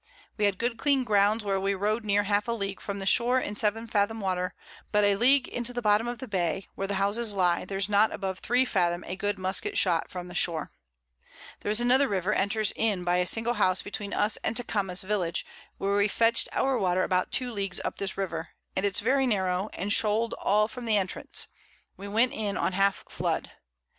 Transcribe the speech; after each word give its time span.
We 0.35 0.45
had 0.45 0.57
good 0.57 0.77
clean 0.79 1.03
Ground 1.03 1.43
where 1.43 1.59
we 1.59 1.75
rode 1.75 2.05
near 2.05 2.23
half 2.23 2.47
a 2.47 2.53
League 2.53 2.79
from 2.81 2.97
the 2.97 3.05
Shore 3.05 3.39
in 3.39 3.55
7 3.55 3.85
Fathom 3.85 4.19
Water, 4.19 4.55
but 4.91 5.03
a 5.03 5.13
League 5.15 5.47
into 5.47 5.73
the 5.73 5.81
Bottom 5.83 6.07
of 6.07 6.17
the 6.17 6.27
Bay, 6.27 6.65
where 6.73 6.87
the 6.87 6.95
Houses 6.95 7.35
lie, 7.35 7.65
there's 7.65 7.87
not 7.87 8.11
above 8.11 8.39
3 8.39 8.65
Fathom 8.65 9.03
a 9.03 9.15
good 9.15 9.37
Musket 9.37 9.77
shot 9.77 10.09
from 10.09 10.27
the 10.27 10.33
Shore. 10.33 10.71
There 11.59 11.69
is 11.71 11.79
another 11.79 12.07
River 12.07 12.33
enters 12.33 12.73
in 12.75 13.03
by 13.03 13.17
a 13.17 13.27
single 13.27 13.53
House 13.53 13.83
between 13.83 14.11
us 14.11 14.37
and 14.37 14.55
Tecames 14.55 15.03
Village, 15.03 15.45
where 15.77 15.95
we 15.95 16.07
fetch'd 16.07 16.49
our 16.51 16.79
Water 16.79 17.03
about 17.03 17.31
2 17.31 17.51
Leagues 17.51 17.79
up 17.85 17.97
this 17.99 18.17
River; 18.17 18.47
and 18.75 18.87
it's 18.87 19.01
very 19.01 19.27
narrow, 19.27 19.69
and 19.71 19.93
shoal'd 19.93 20.33
all 20.39 20.67
from 20.67 20.85
the 20.85 20.97
Entrance; 20.97 21.47
we 21.95 22.07
went 22.07 22.33
in 22.33 22.57
on 22.57 22.73
half 22.73 23.05
Flood. 23.07 23.51